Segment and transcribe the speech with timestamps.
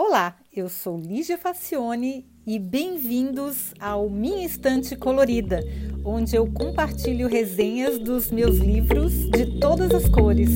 [0.00, 5.60] Olá, eu sou Lígia Facione e bem-vindos ao Minha Estante Colorida,
[6.04, 10.50] onde eu compartilho resenhas dos meus livros de todas as cores.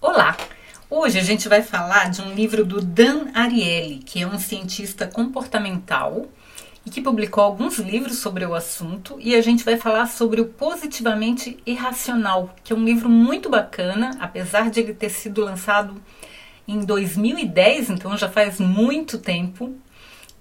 [0.00, 0.36] Olá!
[0.88, 5.04] Hoje a gente vai falar de um livro do Dan Ariely, que é um cientista
[5.08, 6.28] comportamental
[6.84, 10.46] e que publicou alguns livros sobre o assunto, e a gente vai falar sobre o
[10.46, 16.00] Positivamente Irracional, que é um livro muito bacana, apesar de ele ter sido lançado
[16.66, 19.74] em 2010, então já faz muito tempo.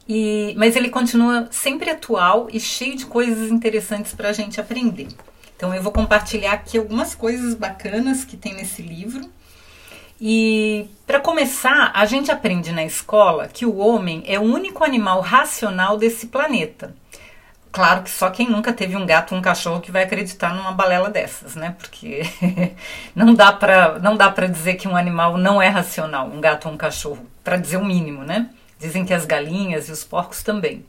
[0.07, 5.07] E, mas ele continua sempre atual e cheio de coisas interessantes para a gente aprender.
[5.55, 9.29] Então eu vou compartilhar aqui algumas coisas bacanas que tem nesse livro
[10.21, 15.21] e para começar, a gente aprende na escola que o homem é o único animal
[15.21, 16.93] racional desse planeta.
[17.71, 20.71] Claro que só quem nunca teve um gato ou um cachorro que vai acreditar numa
[20.71, 21.75] balela dessas, né?
[21.77, 22.23] Porque
[23.15, 26.67] não dá para não dá para dizer que um animal não é racional, um gato
[26.67, 28.49] ou um cachorro, para dizer o mínimo, né?
[28.79, 30.85] Dizem que as galinhas e os porcos também,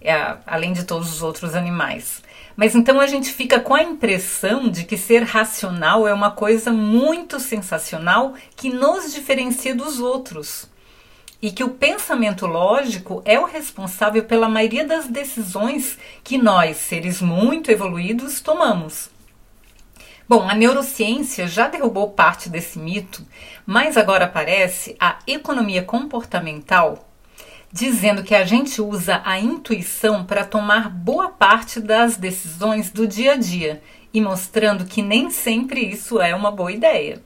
[0.00, 2.22] é, além de todos os outros animais.
[2.56, 6.72] Mas então a gente fica com a impressão de que ser racional é uma coisa
[6.72, 10.68] muito sensacional que nos diferencia dos outros.
[11.42, 17.20] E que o pensamento lógico é o responsável pela maioria das decisões que nós, seres
[17.20, 19.10] muito evoluídos, tomamos.
[20.26, 23.26] Bom, a neurociência já derrubou parte desse mito,
[23.66, 27.13] mas agora aparece a economia comportamental
[27.74, 33.32] dizendo que a gente usa a intuição para tomar boa parte das decisões do dia
[33.32, 37.20] a dia e mostrando que nem sempre isso é uma boa ideia.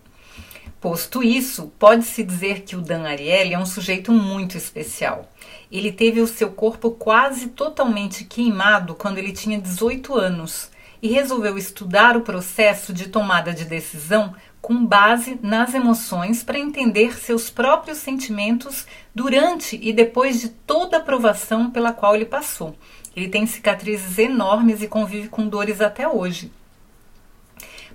[0.81, 5.31] Posto isso, pode-se dizer que o Dan Ariely é um sujeito muito especial.
[5.71, 10.71] Ele teve o seu corpo quase totalmente queimado quando ele tinha 18 anos
[11.03, 14.35] e resolveu estudar o processo de tomada de decisão
[14.69, 21.01] com base nas emoções para entender seus próprios sentimentos durante e depois de toda a
[21.01, 22.77] provação pela qual ele passou.
[23.17, 26.53] Ele tem cicatrizes enormes e convive com dores até hoje.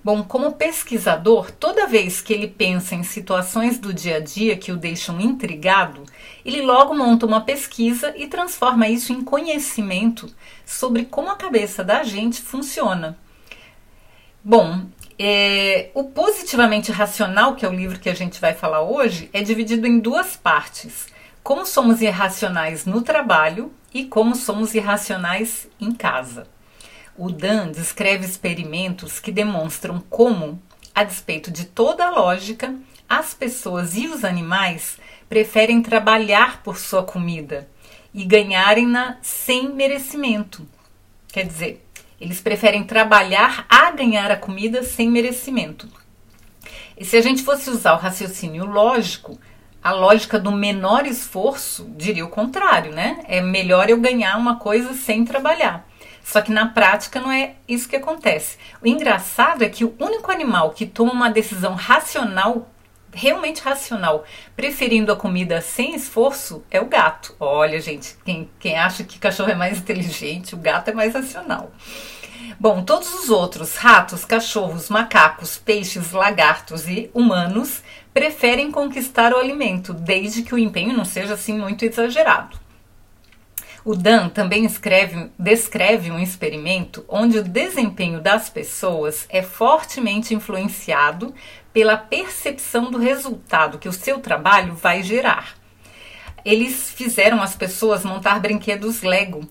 [0.02, 4.72] Bom, como pesquisador, toda vez que ele pensa em situações do dia a dia que
[4.72, 6.02] o deixam intrigado,
[6.44, 10.26] ele logo monta uma pesquisa e transforma isso em conhecimento
[10.66, 13.16] sobre como a cabeça da gente funciona.
[14.42, 14.86] Bom,
[15.18, 19.42] é, o Positivamente Racional, que é o livro que a gente vai falar hoje, é
[19.42, 21.06] dividido em duas partes:
[21.42, 26.46] como somos irracionais no trabalho e como somos irracionais em casa.
[27.16, 30.60] O Dan descreve experimentos que demonstram como,
[30.92, 32.74] a despeito de toda a lógica,
[33.08, 34.98] as pessoas e os animais
[35.28, 37.68] preferem trabalhar por sua comida
[38.12, 40.66] e ganharem-na sem merecimento.
[41.28, 41.84] Quer dizer,
[42.20, 45.88] eles preferem trabalhar a ganhar a comida sem merecimento.
[46.96, 49.38] E se a gente fosse usar o raciocínio lógico,
[49.82, 53.22] a lógica do menor esforço diria o contrário, né?
[53.28, 55.86] É melhor eu ganhar uma coisa sem trabalhar.
[56.22, 58.56] Só que na prática não é isso que acontece.
[58.82, 62.70] O engraçado é que o único animal que toma uma decisão racional,
[63.14, 64.24] realmente racional,
[64.56, 67.34] preferindo a comida sem esforço, é o gato.
[67.38, 71.72] Olha, gente, quem, quem acha que cachorro é mais inteligente, o gato é mais racional.
[72.58, 77.82] Bom, todos os outros, ratos, cachorros, macacos, peixes, lagartos e humanos,
[78.12, 82.63] preferem conquistar o alimento, desde que o empenho não seja assim muito exagerado.
[83.84, 91.34] O Dan também escreve, descreve um experimento onde o desempenho das pessoas é fortemente influenciado
[91.70, 95.54] pela percepção do resultado que o seu trabalho vai gerar.
[96.42, 99.46] Eles fizeram as pessoas montar brinquedos Lego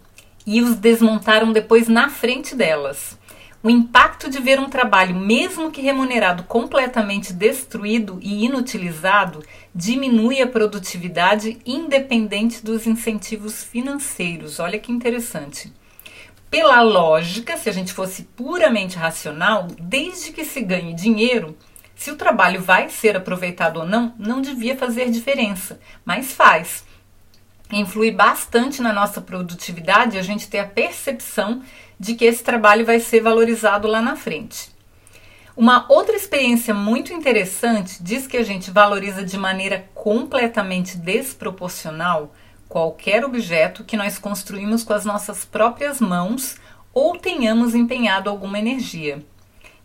[0.48, 3.18] e os desmontaram depois na frente delas.
[3.64, 9.42] O impacto de ver um trabalho, mesmo que remunerado, completamente destruído e inutilizado,
[9.74, 14.60] diminui a produtividade independente dos incentivos financeiros.
[14.60, 15.72] Olha que interessante.
[16.52, 21.58] Pela lógica, se a gente fosse puramente racional, desde que se ganhe dinheiro,
[21.96, 26.84] se o trabalho vai ser aproveitado ou não, não devia fazer diferença, mas faz
[27.72, 31.62] influi bastante na nossa produtividade a gente ter a percepção
[32.04, 34.70] de que esse trabalho vai ser valorizado lá na frente.
[35.56, 42.34] Uma outra experiência muito interessante diz que a gente valoriza de maneira completamente desproporcional
[42.68, 46.58] qualquer objeto que nós construímos com as nossas próprias mãos
[46.94, 49.24] ou tenhamos empenhado alguma energia.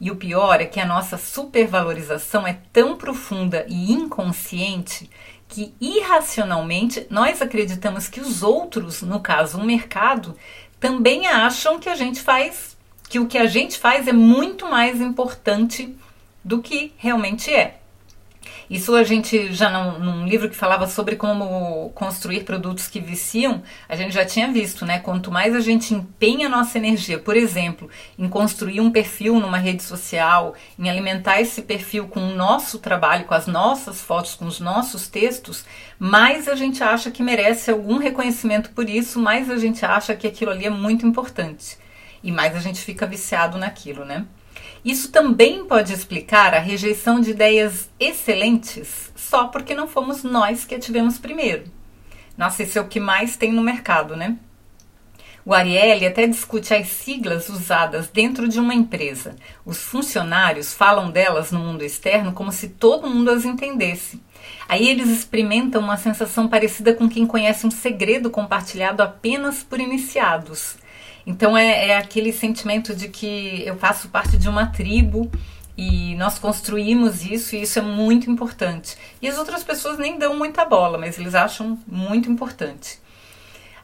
[0.01, 5.09] E o pior é que a nossa supervalorização é tão profunda e inconsciente
[5.49, 10.37] que irracionalmente nós acreditamos que os outros, no caso o mercado,
[10.81, 12.77] também acham que a gente faz,
[13.09, 15.97] que o que a gente faz é muito mais importante
[16.45, 17.81] do que realmente é.
[18.71, 23.63] Isso a gente já num, num, livro que falava sobre como construir produtos que viciam,
[23.89, 24.99] a gente já tinha visto, né?
[24.99, 29.57] Quanto mais a gente empenha a nossa energia, por exemplo, em construir um perfil numa
[29.57, 34.47] rede social, em alimentar esse perfil com o nosso trabalho, com as nossas fotos, com
[34.47, 35.65] os nossos textos,
[35.99, 40.27] mais a gente acha que merece algum reconhecimento por isso, mais a gente acha que
[40.27, 41.79] aquilo ali é muito importante.
[42.23, 44.27] E mais a gente fica viciado naquilo, né?
[44.85, 50.75] Isso também pode explicar a rejeição de ideias excelentes só porque não fomos nós que
[50.75, 51.65] a tivemos primeiro.
[52.37, 54.39] Nossa, esse é o que mais tem no mercado, né?
[55.45, 59.35] O Ariely até discute as siglas usadas dentro de uma empresa.
[59.65, 64.21] Os funcionários falam delas no mundo externo como se todo mundo as entendesse.
[64.69, 70.77] Aí eles experimentam uma sensação parecida com quem conhece um segredo compartilhado apenas por iniciados.
[71.29, 75.31] Então é, é aquele sentimento de que eu faço parte de uma tribo
[75.77, 78.97] e nós construímos isso e isso é muito importante.
[79.21, 82.99] E as outras pessoas nem dão muita bola, mas eles acham muito importante.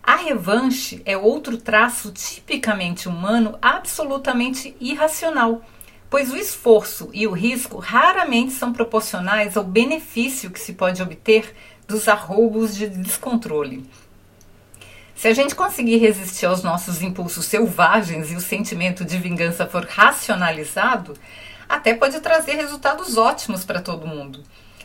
[0.02, 5.60] A revanche é outro traço tipicamente humano, absolutamente irracional,
[6.08, 11.54] pois o esforço e o risco raramente são proporcionais ao benefício que se pode obter
[11.86, 13.84] dos arroubos de descontrole.
[15.14, 19.86] Se a gente conseguir resistir aos nossos impulsos selvagens e o sentimento de vingança for
[19.86, 21.14] racionalizado,
[21.68, 24.42] até pode trazer resultados ótimos para todo mundo.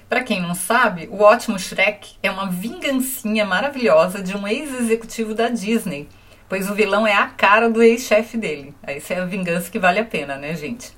[0.08, 5.50] Para quem não sabe, o ótimo Shrek é uma vingancinha maravilhosa de um ex-executivo da
[5.50, 6.08] Disney,
[6.48, 8.74] pois o vilão é a cara do ex-chefe dele.
[8.82, 10.96] Essa é a vingança que vale a pena, né, gente?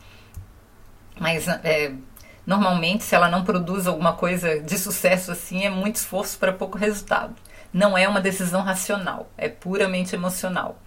[1.20, 1.94] Mas é,
[2.46, 6.78] normalmente, se ela não produz alguma coisa de sucesso assim, é muito esforço para pouco
[6.78, 7.36] resultado.
[7.74, 10.78] Não é uma decisão racional, é puramente emocional.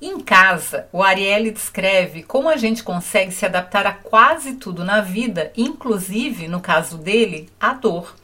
[0.00, 5.00] Em casa, o Ariely descreve como a gente consegue se adaptar a quase tudo na
[5.00, 8.14] vida, inclusive, no caso dele, a dor.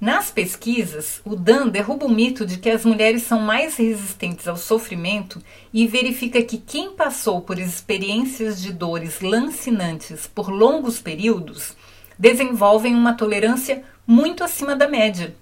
[0.00, 4.56] Nas pesquisas, o Dan derruba o mito de que as mulheres são mais resistentes ao
[4.56, 5.42] sofrimento
[5.74, 11.76] e verifica que quem passou por experiências de dores lancinantes por longos períodos
[12.18, 15.34] desenvolvem uma tolerância muito acima da média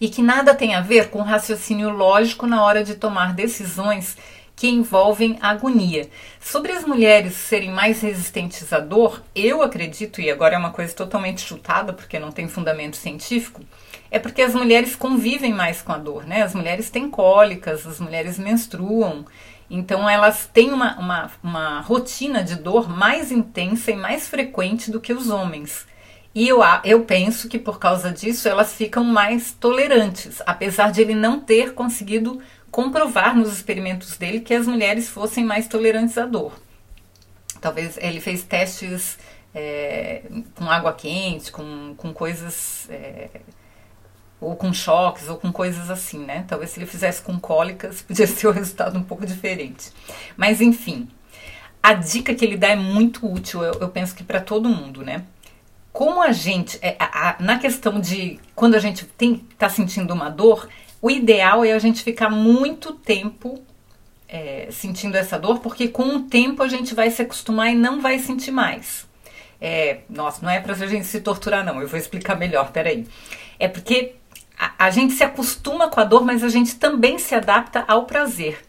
[0.00, 4.16] e que nada tem a ver com raciocínio lógico na hora de tomar decisões
[4.58, 6.08] que envolvem agonia.
[6.40, 10.92] Sobre as mulheres serem mais resistentes à dor, eu acredito, e agora é uma coisa
[10.92, 13.62] totalmente chutada porque não tem fundamento científico,
[14.10, 16.42] é porque as mulheres convivem mais com a dor, né?
[16.42, 19.24] As mulheres têm cólicas, as mulheres menstruam,
[19.70, 25.00] então elas têm uma, uma, uma rotina de dor mais intensa e mais frequente do
[25.00, 25.86] que os homens.
[26.38, 31.12] E eu, eu penso que por causa disso elas ficam mais tolerantes, apesar de ele
[31.12, 32.40] não ter conseguido
[32.70, 36.52] comprovar nos experimentos dele que as mulheres fossem mais tolerantes à dor.
[37.60, 39.18] Talvez ele fez testes
[39.52, 40.22] é,
[40.54, 42.86] com água quente, com, com coisas.
[42.88, 43.30] É,
[44.40, 46.44] ou com choques, ou com coisas assim, né?
[46.46, 49.90] Talvez se ele fizesse com cólicas, podia ser o resultado um pouco diferente.
[50.36, 51.08] Mas enfim,
[51.82, 55.02] a dica que ele dá é muito útil, eu, eu penso que para todo mundo,
[55.02, 55.24] né?
[55.98, 60.30] Como a gente, é, a, a, na questão de quando a gente está sentindo uma
[60.30, 60.68] dor,
[61.02, 63.60] o ideal é a gente ficar muito tempo
[64.28, 68.00] é, sentindo essa dor, porque com o tempo a gente vai se acostumar e não
[68.00, 69.08] vai sentir mais.
[69.60, 73.04] É, nossa, não é pra gente se torturar, não, eu vou explicar melhor, peraí.
[73.58, 74.14] É porque
[74.56, 78.04] a, a gente se acostuma com a dor, mas a gente também se adapta ao
[78.04, 78.64] prazer.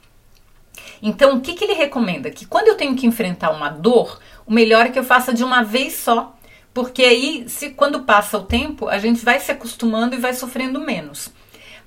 [0.99, 2.31] Então, o que, que ele recomenda?
[2.31, 5.43] Que quando eu tenho que enfrentar uma dor, o melhor é que eu faça de
[5.43, 6.35] uma vez só
[6.73, 10.79] porque aí, se quando passa o tempo, a gente vai se acostumando e vai sofrendo
[10.79, 11.29] menos.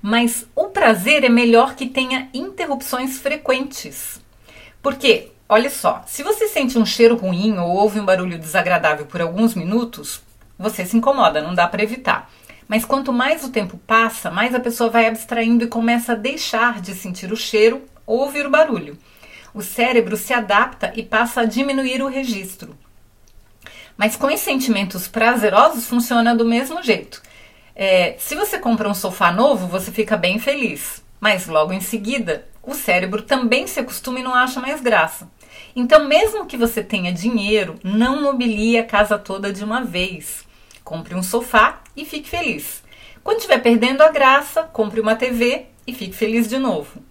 [0.01, 4.21] Mas o prazer é melhor que tenha interrupções frequentes.
[4.81, 9.21] Porque, olha só, se você sente um cheiro ruim ou ouve um barulho desagradável por
[9.21, 10.21] alguns minutos,
[10.59, 12.29] você se incomoda, não dá para evitar.
[12.67, 16.81] Mas quanto mais o tempo passa, mais a pessoa vai abstraindo e começa a deixar
[16.81, 18.97] de sentir o cheiro ou ouvir o barulho.
[19.53, 22.75] O cérebro se adapta e passa a diminuir o registro.
[23.97, 27.21] Mas com os sentimentos prazerosos funciona do mesmo jeito.
[27.75, 32.47] É, se você compra um sofá novo, você fica bem feliz, mas logo em seguida
[32.61, 35.29] o cérebro também se acostuma e não acha mais graça.
[35.75, 40.45] Então, mesmo que você tenha dinheiro, não mobilie a casa toda de uma vez.
[40.83, 42.83] Compre um sofá e fique feliz.
[43.23, 47.01] Quando estiver perdendo a graça, compre uma TV e fique feliz de novo.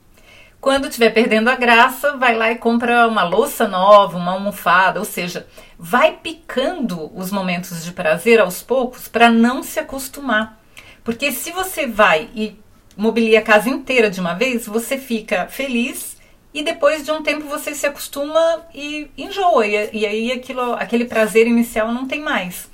[0.62, 5.04] Quando estiver perdendo a graça, vai lá e compra uma louça nova, uma almofada, ou
[5.04, 5.44] seja,
[5.76, 10.62] vai picando os momentos de prazer aos poucos para não se acostumar.
[11.02, 12.56] Porque se você vai e
[12.96, 16.16] mobilia a casa inteira de uma vez, você fica feliz
[16.54, 21.06] e depois de um tempo você se acostuma e enjoa, e, e aí aquilo, aquele
[21.06, 22.70] prazer inicial não tem mais.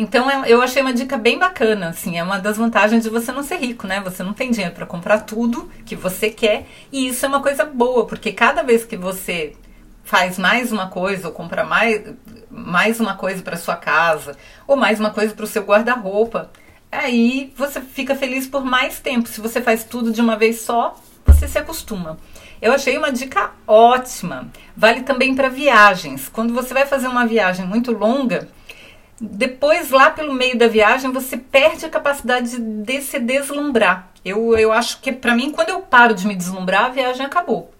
[0.00, 3.30] Então é, eu achei uma dica bem bacana, assim, é uma das vantagens de você
[3.32, 4.00] não ser rico, né?
[4.00, 7.66] Você não tem dinheiro para comprar tudo que você quer, e isso é uma coisa
[7.66, 9.52] boa, porque cada vez que você
[10.02, 12.02] faz mais uma coisa ou compra mais,
[12.50, 16.50] mais uma coisa para sua casa ou mais uma coisa para o seu guarda-roupa,
[16.90, 19.28] aí você fica feliz por mais tempo.
[19.28, 22.18] Se você faz tudo de uma vez só, você se acostuma.
[22.62, 24.48] Eu achei uma dica ótima.
[24.74, 26.26] Vale também para viagens.
[26.26, 28.48] Quando você vai fazer uma viagem muito longa,
[29.20, 34.08] depois lá pelo meio da viagem você perde a capacidade de se deslumbrar.
[34.24, 37.72] Eu, eu acho que para mim, quando eu paro de me deslumbrar, a viagem acabou.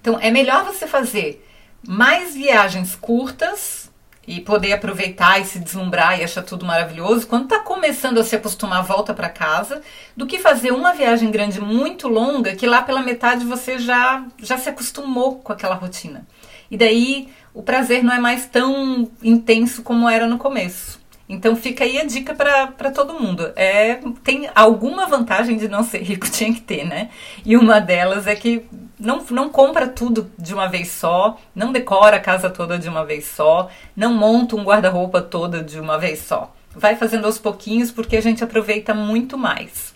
[0.00, 1.44] Então é melhor você fazer
[1.86, 3.90] mais viagens curtas
[4.26, 8.34] e poder aproveitar e se deslumbrar e achar tudo maravilhoso quando está começando a se
[8.34, 9.80] acostumar volta para casa,
[10.16, 14.58] do que fazer uma viagem grande muito longa que lá pela metade você já já
[14.58, 16.26] se acostumou com aquela rotina.
[16.70, 21.00] E daí o prazer não é mais tão intenso como era no começo.
[21.26, 23.50] Então fica aí a dica para todo mundo.
[23.56, 27.08] É, tem alguma vantagem de não ser rico, tinha que ter, né?
[27.46, 28.66] E uma delas é que
[29.00, 33.06] não, não compra tudo de uma vez só, não decora a casa toda de uma
[33.06, 36.54] vez só, não monta um guarda-roupa toda de uma vez só.
[36.74, 39.94] Vai fazendo aos pouquinhos porque a gente aproveita muito mais.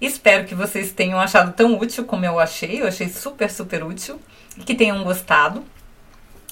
[0.00, 4.20] Espero que vocês tenham achado tão útil como eu achei, eu achei super, super útil
[4.56, 5.64] e que tenham gostado.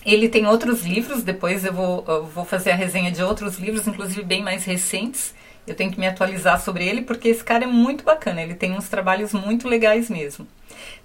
[0.04, 3.86] Ele tem outros livros, depois eu vou, eu vou fazer a resenha de outros livros,
[3.86, 5.34] inclusive bem mais recentes.
[5.66, 8.72] Eu tenho que me atualizar sobre ele porque esse cara é muito bacana, ele tem
[8.72, 10.46] uns trabalhos muito legais mesmo.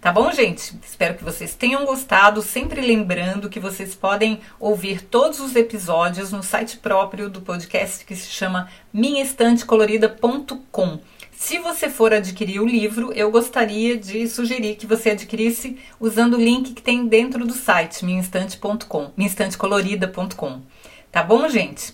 [0.02, 0.76] Tá bom, gente?
[0.84, 2.42] Espero que vocês tenham gostado.
[2.42, 8.16] Sempre lembrando que vocês podem ouvir todos os episódios no site próprio do podcast que
[8.16, 11.00] se chama minhaestantecolorida.com.
[11.32, 16.42] Se você for adquirir o livro, eu gostaria de sugerir que você adquirisse usando o
[16.42, 20.62] link que tem dentro do site minhaestante.com, minhaestantecolorida.com.
[21.12, 21.94] Tá bom, gente?